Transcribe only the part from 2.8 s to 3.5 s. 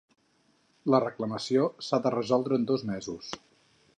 mesos.